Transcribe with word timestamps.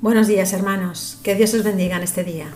Buenos 0.00 0.26
días 0.26 0.52
hermanos, 0.52 1.18
que 1.22 1.34
Dios 1.34 1.54
os 1.54 1.62
bendiga 1.62 1.96
en 1.96 2.02
este 2.02 2.24
día. 2.24 2.48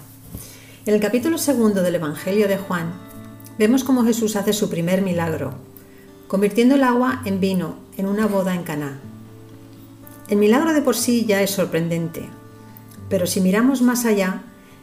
En 0.84 0.92
el 0.92 1.00
capítulo 1.00 1.38
segundo 1.38 1.82
del 1.82 1.94
Evangelio 1.94 2.46
de 2.46 2.58
Juan 2.58 2.92
vemos 3.58 3.84
cómo 3.84 4.04
Jesús 4.04 4.36
hace 4.36 4.52
su 4.52 4.68
primer 4.68 5.00
milagro, 5.00 5.54
convirtiendo 6.26 6.74
el 6.74 6.82
agua 6.82 7.22
en 7.24 7.40
vino 7.40 7.76
en 7.96 8.06
una 8.06 8.26
boda 8.26 8.54
en 8.54 8.64
Caná. 8.64 9.00
El 10.28 10.36
milagro 10.36 10.74
de 10.74 10.82
por 10.82 10.94
sí 10.94 11.24
ya 11.24 11.40
es 11.40 11.50
sorprendente, 11.52 12.28
pero 13.08 13.26
si 13.26 13.40
miramos 13.40 13.80
más 13.80 14.04
allá, 14.04 14.42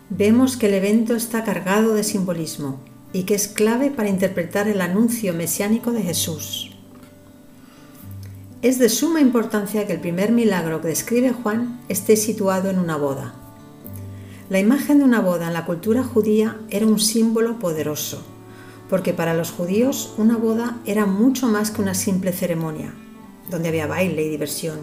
vemos 0.09 0.57
que 0.57 0.65
el 0.65 0.73
evento 0.73 1.15
está 1.15 1.43
cargado 1.43 1.93
de 1.93 2.03
simbolismo 2.03 2.79
y 3.13 3.23
que 3.23 3.35
es 3.35 3.47
clave 3.47 3.91
para 3.91 4.09
interpretar 4.09 4.67
el 4.67 4.81
anuncio 4.81 5.33
mesiánico 5.33 5.91
de 5.91 6.01
Jesús. 6.01 6.74
Es 8.65 8.79
de 8.79 8.89
suma 8.89 9.21
importancia 9.21 9.85
que 9.85 9.93
el 9.93 9.99
primer 9.99 10.31
milagro 10.31 10.81
que 10.81 10.87
describe 10.87 11.31
Juan 11.31 11.79
esté 11.87 12.15
situado 12.15 12.71
en 12.71 12.79
una 12.79 12.97
boda. 12.97 13.35
La 14.49 14.57
imagen 14.57 14.97
de 14.97 15.03
una 15.03 15.21
boda 15.21 15.45
en 15.45 15.53
la 15.53 15.67
cultura 15.67 16.03
judía 16.03 16.57
era 16.71 16.87
un 16.87 16.99
símbolo 16.99 17.59
poderoso, 17.59 18.23
porque 18.89 19.13
para 19.13 19.35
los 19.35 19.51
judíos 19.51 20.15
una 20.17 20.37
boda 20.37 20.79
era 20.87 21.05
mucho 21.05 21.47
más 21.47 21.69
que 21.69 21.83
una 21.83 21.93
simple 21.93 22.31
ceremonia, 22.31 22.91
donde 23.51 23.69
había 23.69 23.85
baile 23.85 24.23
y 24.23 24.29
diversión. 24.29 24.79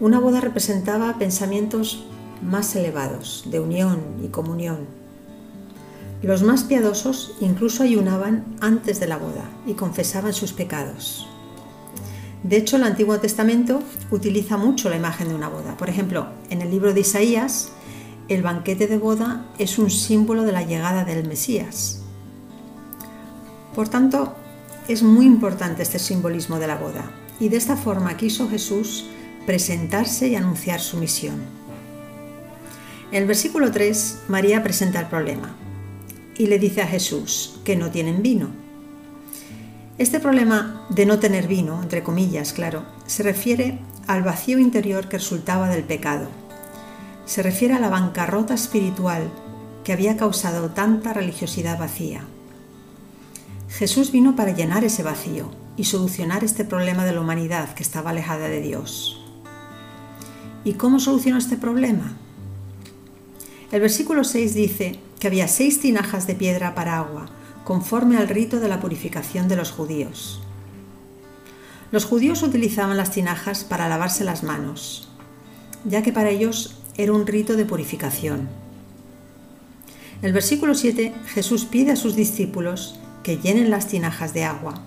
Una 0.00 0.18
boda 0.18 0.40
representaba 0.40 1.18
pensamientos 1.18 2.06
más 2.42 2.74
elevados, 2.76 3.44
de 3.50 3.60
unión 3.60 4.00
y 4.24 4.28
comunión. 4.28 4.86
Los 6.22 6.42
más 6.42 6.64
piadosos 6.64 7.34
incluso 7.40 7.82
ayunaban 7.82 8.56
antes 8.62 9.00
de 9.00 9.06
la 9.06 9.18
boda 9.18 9.50
y 9.66 9.74
confesaban 9.74 10.32
sus 10.32 10.54
pecados. 10.54 11.28
De 12.42 12.56
hecho, 12.56 12.76
el 12.76 12.82
Antiguo 12.82 13.18
Testamento 13.20 13.82
utiliza 14.10 14.56
mucho 14.56 14.88
la 14.88 14.96
imagen 14.96 15.28
de 15.28 15.34
una 15.34 15.48
boda. 15.48 15.76
Por 15.76 15.88
ejemplo, 15.88 16.26
en 16.50 16.60
el 16.60 16.70
libro 16.70 16.92
de 16.92 17.00
Isaías, 17.00 17.70
el 18.28 18.42
banquete 18.42 18.86
de 18.88 18.98
boda 18.98 19.46
es 19.58 19.78
un 19.78 19.90
símbolo 19.90 20.42
de 20.42 20.52
la 20.52 20.62
llegada 20.62 21.04
del 21.04 21.28
Mesías. 21.28 22.02
Por 23.74 23.88
tanto, 23.88 24.34
es 24.88 25.02
muy 25.02 25.26
importante 25.26 25.82
este 25.82 25.98
simbolismo 25.98 26.58
de 26.58 26.66
la 26.66 26.76
boda 26.76 27.10
y 27.38 27.48
de 27.48 27.56
esta 27.56 27.76
forma 27.76 28.16
quiso 28.16 28.48
Jesús 28.48 29.06
presentarse 29.46 30.28
y 30.28 30.36
anunciar 30.36 30.80
su 30.80 30.96
misión. 30.96 31.36
En 33.10 33.22
el 33.22 33.28
versículo 33.28 33.70
3, 33.70 34.22
María 34.28 34.62
presenta 34.62 35.00
el 35.00 35.06
problema 35.06 35.54
y 36.36 36.46
le 36.46 36.58
dice 36.58 36.82
a 36.82 36.86
Jesús 36.86 37.60
que 37.64 37.76
no 37.76 37.90
tienen 37.90 38.22
vino. 38.22 38.61
Este 40.02 40.18
problema 40.18 40.84
de 40.88 41.06
no 41.06 41.20
tener 41.20 41.46
vino, 41.46 41.80
entre 41.80 42.02
comillas, 42.02 42.52
claro, 42.52 42.82
se 43.06 43.22
refiere 43.22 43.78
al 44.08 44.24
vacío 44.24 44.58
interior 44.58 45.08
que 45.08 45.18
resultaba 45.18 45.68
del 45.68 45.84
pecado. 45.84 46.26
Se 47.24 47.40
refiere 47.40 47.74
a 47.74 47.78
la 47.78 47.88
bancarrota 47.88 48.52
espiritual 48.52 49.30
que 49.84 49.92
había 49.92 50.16
causado 50.16 50.70
tanta 50.70 51.12
religiosidad 51.12 51.78
vacía. 51.78 52.24
Jesús 53.68 54.10
vino 54.10 54.34
para 54.34 54.50
llenar 54.50 54.82
ese 54.82 55.04
vacío 55.04 55.52
y 55.76 55.84
solucionar 55.84 56.42
este 56.42 56.64
problema 56.64 57.04
de 57.04 57.12
la 57.12 57.20
humanidad 57.20 57.72
que 57.72 57.84
estaba 57.84 58.10
alejada 58.10 58.48
de 58.48 58.60
Dios. 58.60 59.24
¿Y 60.64 60.72
cómo 60.72 60.98
solucionó 60.98 61.38
este 61.38 61.56
problema? 61.56 62.16
El 63.70 63.80
versículo 63.80 64.24
6 64.24 64.52
dice 64.52 64.98
que 65.20 65.28
había 65.28 65.46
seis 65.46 65.80
tinajas 65.80 66.26
de 66.26 66.34
piedra 66.34 66.74
para 66.74 66.98
agua, 66.98 67.26
conforme 67.64 68.16
al 68.16 68.28
rito 68.28 68.60
de 68.60 68.68
la 68.68 68.80
purificación 68.80 69.48
de 69.48 69.56
los 69.56 69.70
judíos. 69.70 70.40
Los 71.90 72.04
judíos 72.04 72.42
utilizaban 72.42 72.96
las 72.96 73.10
tinajas 73.10 73.64
para 73.64 73.88
lavarse 73.88 74.24
las 74.24 74.42
manos, 74.42 75.08
ya 75.84 76.02
que 76.02 76.12
para 76.12 76.30
ellos 76.30 76.76
era 76.96 77.12
un 77.12 77.26
rito 77.26 77.56
de 77.56 77.64
purificación. 77.64 78.48
En 80.20 80.28
el 80.28 80.32
versículo 80.32 80.74
7 80.74 81.12
Jesús 81.26 81.64
pide 81.64 81.92
a 81.92 81.96
sus 81.96 82.16
discípulos 82.16 82.98
que 83.22 83.38
llenen 83.38 83.70
las 83.70 83.88
tinajas 83.88 84.34
de 84.34 84.44
agua 84.44 84.82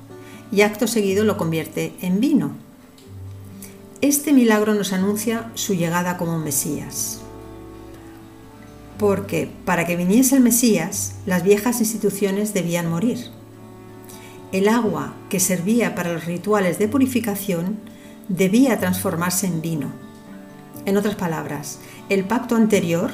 y 0.51 0.61
acto 0.61 0.87
seguido 0.87 1.23
lo 1.23 1.37
convierte 1.37 1.93
en 2.01 2.19
vino. 2.19 2.51
Este 4.01 4.33
milagro 4.33 4.73
nos 4.73 4.93
anuncia 4.93 5.51
su 5.55 5.73
llegada 5.73 6.17
como 6.17 6.37
Mesías 6.39 7.24
porque 8.97 9.51
para 9.65 9.85
que 9.85 9.95
viniese 9.95 10.35
el 10.35 10.41
Mesías, 10.41 11.15
las 11.25 11.43
viejas 11.43 11.79
instituciones 11.79 12.53
debían 12.53 12.89
morir. 12.89 13.31
El 14.51 14.69
agua 14.69 15.13
que 15.29 15.39
servía 15.39 15.95
para 15.95 16.13
los 16.13 16.25
rituales 16.25 16.79
de 16.79 16.87
purificación 16.87 17.77
debía 18.29 18.79
transformarse 18.79 19.47
en 19.47 19.61
vino. 19.61 19.91
En 20.85 20.97
otras 20.97 21.15
palabras, 21.15 21.79
el 22.09 22.25
pacto 22.25 22.55
anterior, 22.55 23.11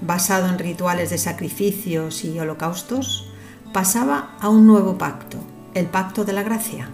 basado 0.00 0.48
en 0.48 0.58
rituales 0.58 1.10
de 1.10 1.18
sacrificios 1.18 2.24
y 2.24 2.38
holocaustos, 2.38 3.28
pasaba 3.72 4.36
a 4.40 4.48
un 4.48 4.66
nuevo 4.66 4.98
pacto, 4.98 5.38
el 5.74 5.86
pacto 5.86 6.24
de 6.24 6.32
la 6.32 6.42
gracia. 6.42 6.90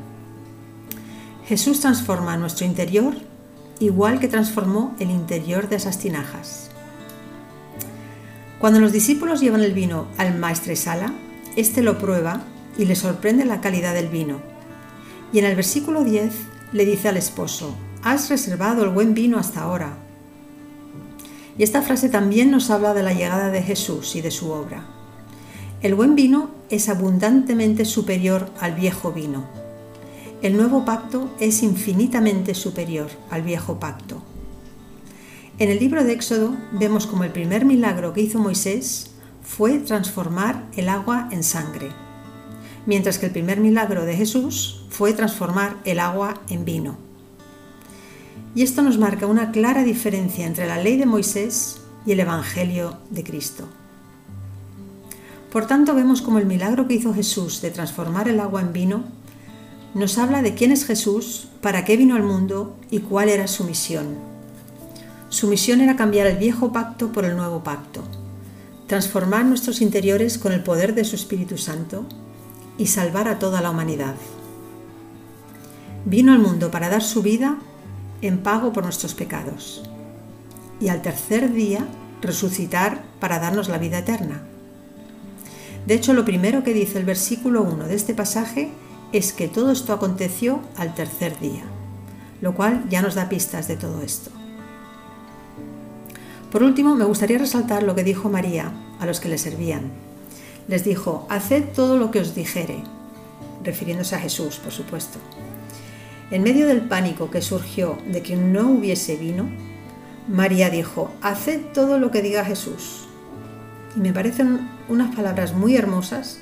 Jesús 1.47 1.81
transforma 1.81 2.37
nuestro 2.37 2.65
interior 2.65 3.15
igual 3.81 4.21
que 4.21 4.29
transformó 4.29 4.95
el 4.99 5.11
interior 5.11 5.69
de 5.69 5.77
esas 5.77 5.99
tinajas. 5.99 6.71
Cuando 8.59 8.81
los 8.81 8.93
discípulos 8.93 9.41
llevan 9.41 9.63
el 9.63 9.73
vino 9.73 10.07
al 10.17 10.39
maestresala, 10.39 11.13
éste 11.57 11.83
lo 11.83 11.99
prueba 11.99 12.45
y 12.79 12.87
le 12.87 12.97
sorprende 12.97 13.45
la 13.45 13.61
calidad 13.61 13.95
del 13.95 14.09
vino. 14.09 14.41
Y 15.33 15.39
en 15.39 15.45
el 15.45 15.57
versículo 15.57 16.05
10 16.05 16.33
le 16.73 16.85
dice 16.85 17.09
al 17.09 17.17
esposo, 17.17 17.75
has 18.03 18.29
reservado 18.31 18.85
el 18.85 18.91
buen 18.91 19.15
vino 19.15 19.39
hasta 19.39 19.63
ahora. 19.63 19.97
Y 21.57 21.63
esta 21.63 21.83
frase 21.83 22.09
también 22.09 22.51
nos 22.51 22.71
habla 22.71 22.95
de 22.95 23.03
la 23.03 23.13
llegada 23.13 23.51
de 23.51 23.63
Jesús 23.63 24.17
y 24.17 24.21
de 24.21 24.31
su 24.31 24.51
obra. 24.51 24.87
El 25.83 25.95
buen 25.95 26.15
vino 26.15 26.51
es 26.71 26.89
abundantemente 26.89 27.85
superior 27.85 28.51
al 28.61 28.75
viejo 28.75 29.13
vino. 29.13 29.45
El 30.43 30.57
nuevo 30.57 30.85
pacto 30.85 31.31
es 31.41 31.63
infinitamente 31.63 32.55
superior 32.55 33.09
al 33.31 33.43
viejo 33.43 33.79
pacto. 33.79 34.23
En 35.57 35.71
el 35.71 35.79
libro 35.79 36.03
de 36.03 36.13
Éxodo 36.13 36.57
vemos 36.73 37.07
como 37.07 37.23
el 37.23 37.31
primer 37.31 37.65
milagro 37.65 38.13
que 38.13 38.21
hizo 38.21 38.41
Moisés 38.41 39.13
fue 39.43 39.79
transformar 39.79 40.67
el 40.77 40.89
agua 40.89 41.29
en 41.31 41.45
sangre, 41.45 41.91
mientras 42.87 43.19
que 43.19 43.27
el 43.27 43.33
primer 43.33 43.61
milagro 43.61 44.05
de 44.05 44.17
Jesús 44.17 44.85
fue 44.91 45.13
transformar 45.13 45.77
el 45.85 46.01
agua 46.01 46.41
en 46.49 46.65
vino. 46.65 46.97
Y 48.57 48.63
esto 48.63 48.83
nos 48.83 48.99
marca 48.99 49.29
una 49.29 49.53
clara 49.53 49.85
diferencia 49.85 50.45
entre 50.45 50.67
la 50.67 50.79
ley 50.79 50.97
de 50.97 51.07
Moisés 51.07 51.81
y 52.05 52.13
el 52.13 52.21
Evangelio 52.21 52.99
de 53.11 53.23
Cristo. 53.23 53.69
Por 55.53 55.67
tanto, 55.67 55.95
vemos 55.95 56.21
como 56.21 56.41
el 56.41 56.47
milagro 56.47 56.89
que 56.89 56.95
hizo 56.95 57.15
Jesús 57.15 57.63
de 57.63 57.71
transformar 57.71 58.29
el 58.29 58.41
agua 58.41 58.61
en 58.61 58.73
vino 58.73 59.05
nos 59.95 60.19
habla 60.19 60.43
de 60.43 60.55
quién 60.55 60.73
es 60.73 60.85
Jesús, 60.85 61.47
para 61.61 61.85
qué 61.85 61.97
vino 61.97 62.17
al 62.17 62.25
mundo 62.25 62.77
y 62.91 62.99
cuál 62.99 63.29
era 63.29 63.47
su 63.47 63.63
misión. 63.63 64.34
Su 65.35 65.49
misión 65.49 65.81
era 65.81 65.97
cambiar 65.97 66.29
el 66.29 66.37
viejo 66.37 66.71
pacto 66.71 67.11
por 67.11 67.25
el 67.25 67.37
nuevo 67.37 67.65
pacto, 67.65 68.05
transformar 68.87 69.45
nuestros 69.45 69.81
interiores 69.81 70.39
con 70.39 70.53
el 70.53 70.63
poder 70.63 70.95
de 70.95 71.05
su 71.05 71.17
Espíritu 71.17 71.59
Santo 71.59 72.07
y 72.79 72.87
salvar 72.87 73.27
a 73.27 73.41
toda 73.41 73.61
la 73.61 73.71
humanidad. 73.71 74.15
Vino 76.05 76.33
al 76.33 76.39
mundo 76.39 76.71
para 76.71 76.89
dar 76.89 77.03
su 77.03 77.21
vida 77.21 77.57
en 78.23 78.45
pago 78.45 78.73
por 78.73 78.85
nuestros 78.85 79.15
pecados 79.15 79.83
y 80.81 80.87
al 80.87 81.03
tercer 81.03 81.53
día 81.53 81.85
resucitar 82.23 83.03
para 83.19 83.41
darnos 83.41 83.69
la 83.69 83.79
vida 83.79 83.99
eterna. 83.99 84.41
De 85.85 85.95
hecho, 85.95 86.13
lo 86.13 86.25
primero 86.25 86.63
que 86.63 86.75
dice 86.75 86.97
el 87.01 87.05
versículo 87.05 87.63
1 87.63 87.89
de 87.89 87.97
este 87.97 88.15
pasaje 88.15 88.71
es 89.11 89.33
que 89.33 89.49
todo 89.49 89.73
esto 89.73 89.93
aconteció 89.93 90.61
al 90.77 90.95
tercer 90.95 91.41
día, 91.41 91.65
lo 92.41 92.55
cual 92.55 92.85
ya 92.89 93.03
nos 93.03 93.17
da 93.17 93.29
pistas 93.29 93.67
de 93.67 93.75
todo 93.75 94.01
esto. 94.01 94.31
Por 96.55 96.63
último, 96.63 96.95
me 96.95 97.05
gustaría 97.05 97.37
resaltar 97.37 97.83
lo 97.83 97.97
que 97.97 98.05
dijo 98.05 98.31
María 98.31 98.71
a 99.01 99.07
los 99.07 99.19
que 99.19 99.29
le 99.29 99.39
servían. 99.39 99.91
Les 100.69 100.85
dijo, 100.85 101.27
haced 101.29 101.65
todo 101.75 101.99
lo 101.99 102.13
que 102.13 102.21
os 102.21 102.37
dijere, 102.37 102.85
refiriéndose 103.65 104.15
a 104.15 104.21
Jesús, 104.21 104.59
por 104.59 104.71
supuesto. 104.71 105.19
En 106.31 106.45
medio 106.45 106.69
del 106.69 106.83
pánico 106.83 107.29
que 107.29 107.43
surgió 107.43 107.99
de 108.07 108.23
que 108.23 108.37
no 108.37 108.71
hubiese 108.71 109.17
vino, 109.17 109.49
María 110.29 110.71
dijo, 110.71 111.11
haced 111.23 111.61
todo 111.75 111.99
lo 111.99 112.13
que 112.13 112.23
diga 112.23 112.45
Jesús. 112.45 113.09
Y 113.97 113.99
me 113.99 114.13
parecen 114.13 114.71
unas 114.89 115.13
palabras 115.13 115.55
muy 115.55 115.75
hermosas 115.75 116.39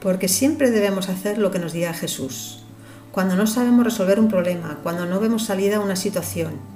porque 0.00 0.28
siempre 0.28 0.70
debemos 0.70 1.08
hacer 1.08 1.38
lo 1.38 1.50
que 1.50 1.60
nos 1.60 1.72
diga 1.72 1.94
Jesús. 1.94 2.62
Cuando 3.10 3.36
no 3.36 3.46
sabemos 3.46 3.86
resolver 3.86 4.20
un 4.20 4.28
problema, 4.28 4.80
cuando 4.82 5.06
no 5.06 5.18
vemos 5.18 5.44
salida 5.44 5.78
a 5.78 5.80
una 5.80 5.96
situación, 5.96 6.75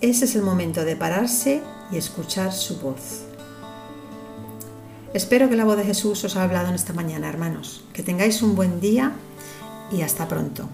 ese 0.00 0.24
es 0.26 0.34
el 0.36 0.42
momento 0.42 0.84
de 0.84 0.96
pararse 0.96 1.62
y 1.90 1.96
escuchar 1.96 2.52
su 2.52 2.78
voz. 2.78 3.22
Espero 5.14 5.48
que 5.48 5.56
la 5.56 5.64
voz 5.64 5.76
de 5.76 5.84
Jesús 5.84 6.22
os 6.24 6.36
haya 6.36 6.44
hablado 6.44 6.68
en 6.68 6.74
esta 6.74 6.92
mañana, 6.92 7.28
hermanos. 7.28 7.84
Que 7.92 8.02
tengáis 8.02 8.42
un 8.42 8.54
buen 8.54 8.80
día 8.80 9.12
y 9.90 10.02
hasta 10.02 10.28
pronto. 10.28 10.68